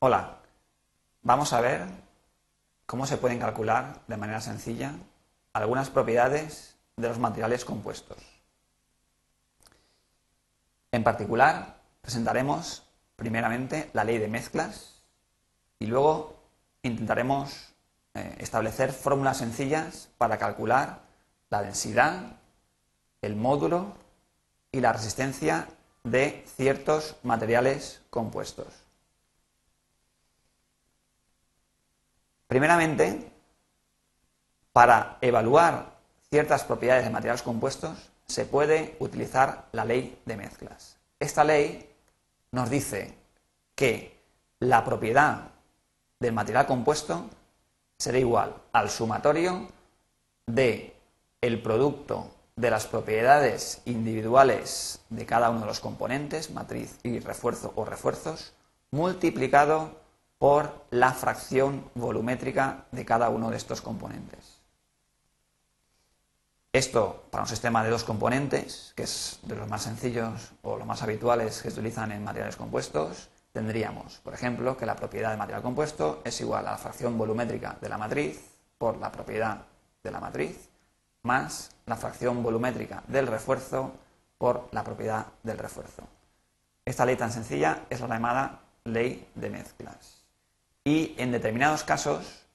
[0.00, 0.36] Hola,
[1.22, 1.84] vamos a ver
[2.86, 4.92] cómo se pueden calcular de manera sencilla
[5.52, 8.16] algunas propiedades de los materiales compuestos.
[10.92, 12.84] En particular, presentaremos
[13.16, 15.02] primeramente la ley de mezclas
[15.80, 16.44] y luego
[16.84, 17.74] intentaremos
[18.14, 21.00] eh, establecer fórmulas sencillas para calcular
[21.50, 22.36] la densidad,
[23.20, 23.96] el módulo
[24.70, 25.66] y la resistencia
[26.04, 28.87] de ciertos materiales compuestos.
[32.48, 33.30] Primeramente,
[34.72, 35.98] para evaluar
[36.30, 40.96] ciertas propiedades de materiales compuestos se puede utilizar la ley de mezclas.
[41.20, 41.90] Esta ley
[42.52, 43.14] nos dice
[43.74, 44.18] que
[44.60, 45.50] la propiedad
[46.18, 47.28] del material compuesto
[47.98, 49.68] será igual al sumatorio
[50.46, 50.96] de
[51.40, 57.72] el producto de las propiedades individuales de cada uno de los componentes, matriz y refuerzo
[57.76, 58.52] o refuerzos,
[58.90, 60.07] multiplicado
[60.38, 64.58] por la fracción volumétrica de cada uno de estos componentes.
[66.72, 70.86] Esto, para un sistema de dos componentes, que es de los más sencillos o los
[70.86, 75.38] más habituales que se utilizan en materiales compuestos, tendríamos, por ejemplo, que la propiedad del
[75.38, 78.38] material compuesto es igual a la fracción volumétrica de la matriz
[78.76, 79.64] por la propiedad
[80.02, 80.68] de la matriz
[81.22, 83.92] más la fracción volumétrica del refuerzo
[84.38, 86.04] por la propiedad del refuerzo.
[86.84, 90.17] Esta ley tan sencilla es la llamada ley de mezclas.
[90.88, 92.46] Y en determinados casos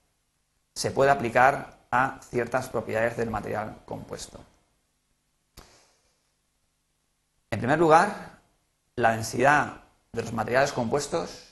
[0.74, 4.40] se puede aplicar a ciertas propiedades del material compuesto.
[7.52, 8.40] En primer lugar,
[8.96, 11.50] la densidad de los materiales compuestos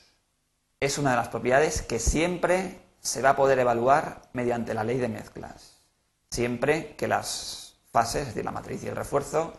[0.79, 4.97] es una de las propiedades que siempre se va a poder evaluar mediante la ley
[4.97, 5.81] de mezclas
[6.31, 9.53] siempre que las fases, es decir, la matriz y el refuerzo,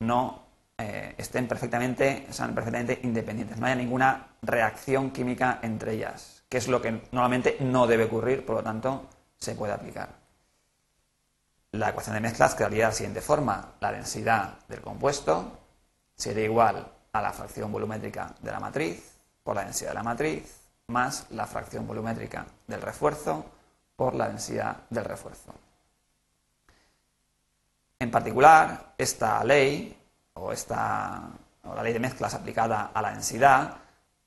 [0.00, 0.42] no
[0.76, 6.68] eh, estén perfectamente, sean perfectamente independientes, no haya ninguna reacción química entre ellas, que es
[6.68, 9.08] lo que normalmente no debe ocurrir, por lo tanto,
[9.38, 10.10] se puede aplicar.
[11.70, 13.72] La ecuación de mezclas quedaría de la siguiente forma.
[13.80, 15.60] La densidad del compuesto
[16.14, 20.60] sería igual a la fracción volumétrica de la matriz por la densidad de la matriz
[20.88, 23.46] más la fracción volumétrica del refuerzo
[23.96, 25.54] por la densidad del refuerzo.
[27.98, 29.98] En particular, esta ley,
[30.34, 31.30] o, esta,
[31.64, 33.74] la ley de mezclas aplicada a la densidad,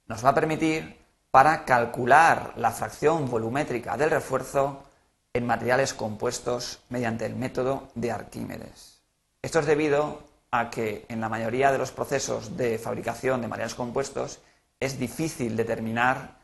[0.07, 1.04] nos va a permitir
[1.35, 4.85] para calcular la fracción volumétrica del refuerzo
[5.33, 9.01] en materiales compuestos mediante el método de Arquímedes.
[9.41, 13.75] Esto es debido a que en la mayoría de los procesos de fabricación de materiales
[13.75, 14.39] compuestos
[14.79, 16.37] es difícil determinar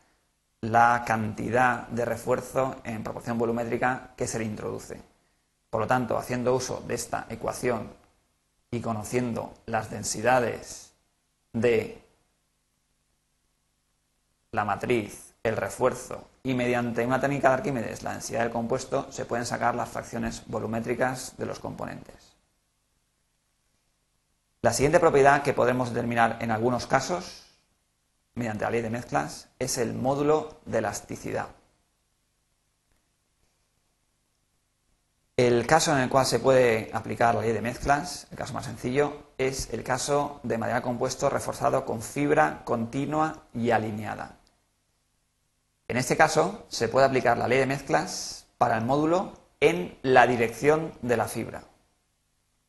[0.60, 5.00] la cantidad de refuerzo en proporción volumétrica que se le introduce.
[5.70, 7.88] Por lo tanto, haciendo uso de esta ecuación
[8.70, 10.92] y conociendo las densidades
[11.54, 12.01] de
[14.52, 19.24] la matriz, el refuerzo y mediante una técnica de Arquímedes, la densidad del compuesto, se
[19.24, 22.36] pueden sacar las fracciones volumétricas de los componentes.
[24.60, 27.46] La siguiente propiedad que podemos determinar en algunos casos,
[28.34, 31.48] mediante la ley de mezclas, es el módulo de elasticidad.
[35.38, 38.66] El caso en el cual se puede aplicar la ley de mezclas, el caso más
[38.66, 44.41] sencillo, es el caso de material compuesto reforzado con fibra continua y alineada.
[45.92, 50.26] En este caso, se puede aplicar la ley de mezclas para el módulo en la
[50.26, 51.64] dirección de la fibra.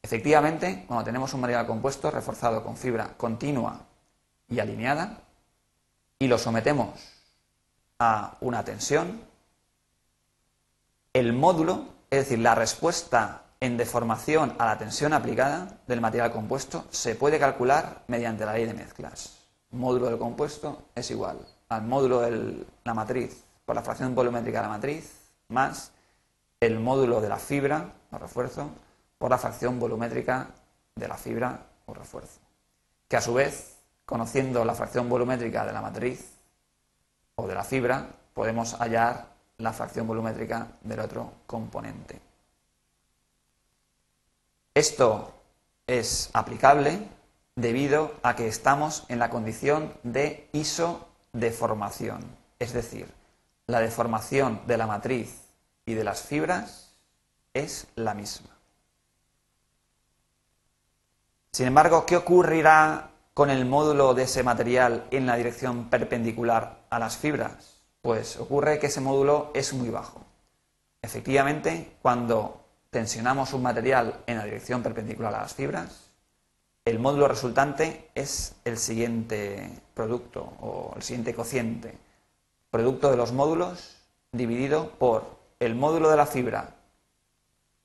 [0.01, 3.85] Efectivamente, cuando tenemos un material compuesto reforzado con fibra continua
[4.49, 5.21] y alineada
[6.19, 6.99] y lo sometemos
[7.97, 9.21] a una tensión,
[11.13, 16.87] el módulo es decir, la respuesta en deformación a la tensión aplicada del material compuesto
[16.91, 19.47] se puede calcular mediante la ley de mezclas.
[19.71, 24.63] Módulo del compuesto es igual al módulo de la matriz por la fracción volumétrica de
[24.63, 25.91] la matriz más
[26.59, 28.69] el módulo de la fibra o refuerzo
[29.17, 30.47] por la fracción volumétrica
[30.95, 32.39] de la fibra o refuerzo.
[33.07, 36.31] Que a su vez, conociendo la fracción volumétrica de la matriz
[37.35, 39.27] o de la fibra, podemos hallar
[39.57, 42.19] la fracción volumétrica del otro componente.
[44.73, 45.33] Esto
[45.85, 47.07] es aplicable
[47.55, 50.49] debido a que estamos en la condición de
[51.33, 52.23] isodeformación,
[52.59, 53.07] es decir,
[53.67, 55.41] la deformación de la matriz
[55.85, 56.95] y de las fibras
[57.53, 58.49] es la misma.
[61.51, 66.99] Sin embargo, ¿qué ocurrirá con el módulo de ese material en la dirección perpendicular a
[66.99, 67.81] las fibras?
[68.01, 70.25] Pues ocurre que ese módulo es muy bajo.
[71.01, 76.12] Efectivamente, cuando tensionamos un material en la dirección perpendicular a las fibras,
[76.85, 81.97] el módulo resultante es el siguiente producto o el siguiente cociente.
[82.69, 83.97] producto de los módulos
[84.31, 86.75] dividido por el módulo de la fibra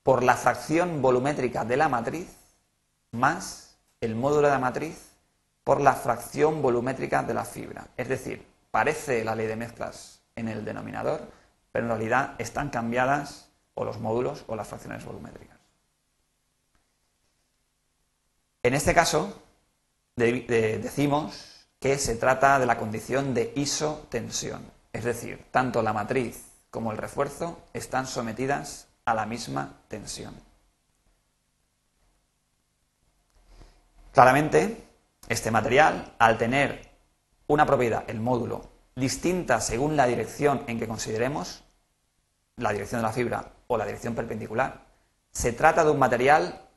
[0.02, 2.28] por la fracción volumétrica de la matriz
[3.12, 5.10] más el módulo de la matriz
[5.64, 7.88] por la fracción volumétrica de la fibra.
[7.96, 11.20] Es decir, parece la ley de mezclas en el denominador,
[11.72, 15.57] pero en realidad están cambiadas o los módulos o las fracciones volumétricas.
[18.68, 19.32] En este caso,
[20.14, 26.92] decimos que se trata de la condición de isotensión, es decir, tanto la matriz como
[26.92, 30.34] el refuerzo están sometidas a la misma tensión.
[34.12, 34.86] Claramente,
[35.30, 36.90] este material, al tener
[37.46, 41.64] una propiedad, el módulo, distinta según la dirección en que consideremos,
[42.56, 44.84] la dirección de la fibra o la dirección perpendicular,
[45.32, 46.68] se trata de un material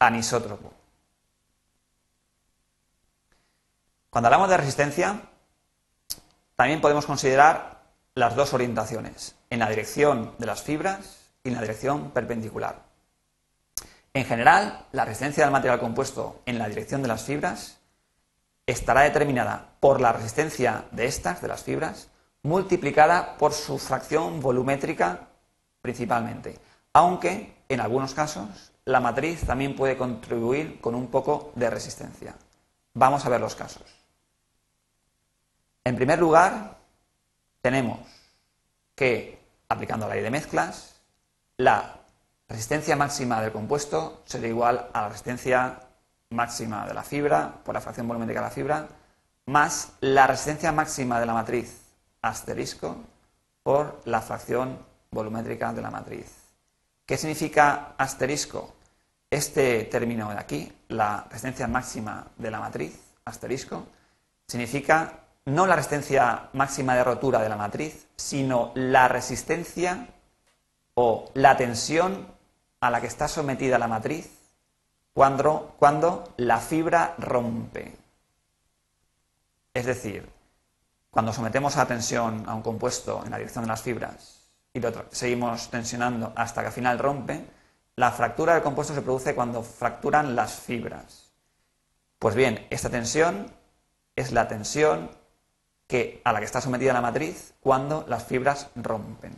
[0.00, 0.81] anisótropo.
[4.12, 5.22] Cuando hablamos de resistencia,
[6.54, 7.80] también podemos considerar
[8.14, 12.82] las dos orientaciones, en la dirección de las fibras y en la dirección perpendicular.
[14.12, 17.78] En general, la resistencia del material compuesto en la dirección de las fibras
[18.66, 22.10] estará determinada por la resistencia de estas, de las fibras,
[22.42, 25.30] multiplicada por su fracción volumétrica
[25.80, 26.58] principalmente,
[26.92, 32.36] aunque en algunos casos la matriz también puede contribuir con un poco de resistencia.
[32.92, 34.01] Vamos a ver los casos.
[35.84, 36.78] En primer lugar,
[37.60, 38.00] tenemos
[38.94, 39.38] que,
[39.68, 41.00] aplicando la ley de mezclas,
[41.56, 42.00] la
[42.48, 45.80] resistencia máxima del compuesto será igual a la resistencia
[46.30, 48.88] máxima de la fibra por la fracción volumétrica de la fibra
[49.46, 51.82] más la resistencia máxima de la matriz
[52.22, 52.96] asterisco
[53.62, 54.78] por la fracción
[55.10, 56.32] volumétrica de la matriz.
[57.04, 58.74] ¿Qué significa asterisco?
[59.30, 63.86] Este término de aquí, la resistencia máxima de la matriz asterisco,
[64.46, 70.08] significa no la resistencia máxima de rotura de la matriz, sino la resistencia
[70.94, 72.26] o la tensión
[72.80, 74.30] a la que está sometida la matriz
[75.12, 77.96] cuando, cuando la fibra rompe.
[79.74, 80.28] Es decir,
[81.10, 84.92] cuando sometemos a tensión a un compuesto en la dirección de las fibras y lo
[85.10, 87.44] seguimos tensionando hasta que al final rompe,
[87.96, 91.32] la fractura del compuesto se produce cuando fracturan las fibras.
[92.18, 93.52] Pues bien, esta tensión
[94.16, 95.10] es la tensión
[96.24, 99.34] a la que está sometida la matriz cuando las fibras rompen.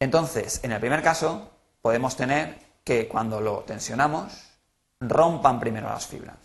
[0.00, 1.50] Entonces, en el primer caso,
[1.82, 4.52] podemos tener que cuando lo tensionamos,
[5.00, 6.36] rompan primero las fibras.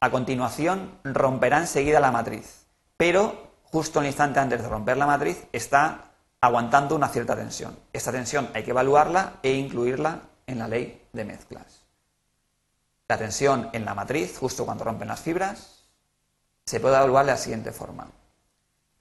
[0.00, 5.46] A continuación, romperá enseguida la matriz, pero justo el instante antes de romper la matriz
[5.52, 7.78] está aguantando una cierta tensión.
[7.92, 11.82] Esta tensión hay que evaluarla e incluirla en la ley de mezclas.
[13.08, 15.75] La tensión en la matriz, justo cuando rompen las fibras,
[16.66, 18.08] se puede evaluar de la siguiente forma.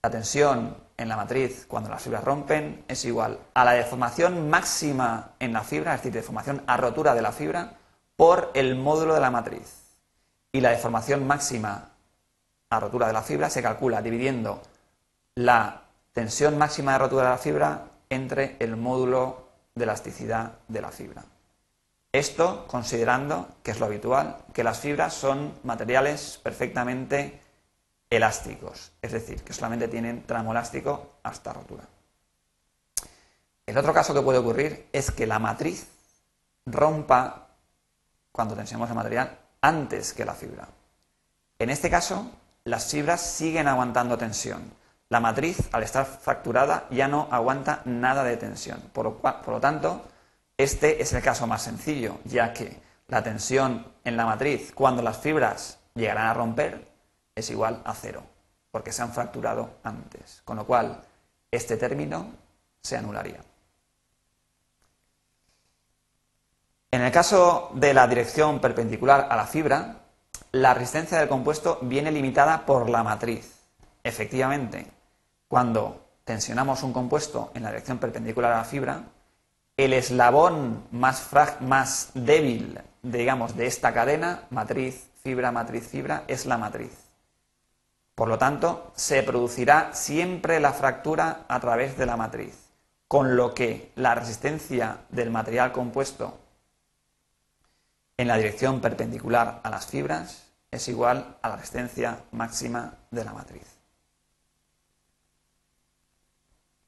[0.04, 5.32] La tensión en la matriz cuando las fibras rompen es igual a la deformación máxima
[5.40, 7.80] en la fibra, es decir, deformación a rotura de la fibra,
[8.16, 9.98] por el módulo de la matriz.
[10.52, 11.90] Y la deformación máxima
[12.70, 14.62] a rotura de la fibra se calcula dividiendo
[15.34, 15.82] la
[16.14, 21.26] tensión máxima de rotura de la fibra entre el módulo de elasticidad de la fibra.
[22.12, 27.42] Esto considerando, que es lo habitual, que las fibras son materiales perfectamente
[28.16, 31.84] elásticos, es decir, que solamente tienen tramo elástico hasta rotura.
[33.66, 35.88] El otro caso que puede ocurrir es que la matriz
[36.66, 37.48] rompa
[38.32, 40.68] cuando tensionamos el material antes que la fibra.
[41.58, 42.30] En este caso,
[42.64, 44.74] las fibras siguen aguantando tensión.
[45.10, 48.82] La matriz, al estar fracturada, ya no aguanta nada de tensión.
[48.94, 50.04] Por lo, por lo tanto,
[50.58, 55.18] este es el caso más sencillo, ya que la tensión en la matriz, cuando las
[55.18, 56.95] fibras llegarán a romper,
[57.36, 58.24] es igual a cero,
[58.72, 61.02] porque se han fracturado antes, con lo cual
[61.52, 62.32] este término
[62.82, 63.40] se anularía.
[66.92, 69.98] En el caso de la dirección perpendicular a la fibra,
[70.54, 73.54] la resistencia del compuesto viene limitada por la matriz.
[74.02, 74.88] Efectivamente,
[75.50, 79.04] cuando tensionamos un compuesto en la dirección perpendicular a la fibra,
[79.76, 87.05] el eslabón más, débil, digamos, de esta cadena, matriz, fibra, matriz, fibra, es la matriz.
[88.16, 92.56] Por lo tanto, se producirá siempre la fractura a través de la matriz,
[93.10, 96.40] con lo que la resistencia del material compuesto
[98.18, 103.34] en la dirección perpendicular a las fibras es igual a la resistencia máxima de la
[103.34, 103.68] matriz.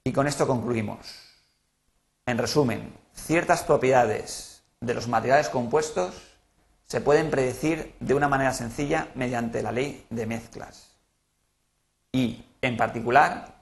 [0.05, 1.00] Y con esto concluimos.
[2.25, 6.15] En resumen, ciertas propiedades de los materiales compuestos
[6.86, 10.87] se pueden predecir de una manera sencilla mediante la ley de mezclas
[12.12, 13.54] y En particular,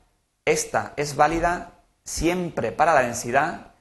[0.45, 1.71] esta es válida
[2.05, 3.73] siempre para la densidad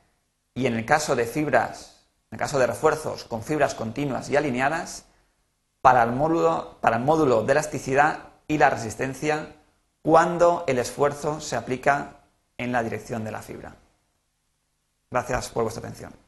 [0.54, 4.36] y en el caso de fibras, en el caso de refuerzos con fibras continuas y
[4.36, 5.04] alineadas,
[5.80, 9.54] para el módulo, para el módulo de elasticidad y la resistencia
[10.02, 12.16] cuando el esfuerzo se aplica
[12.58, 13.76] en la dirección de la fibra.
[15.10, 16.23] Gracias por vuestra atención.